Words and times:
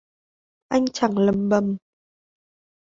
Anh 0.69 0.85
chẳng 0.93 1.17
lầm 1.17 1.49
bầm 1.49 1.77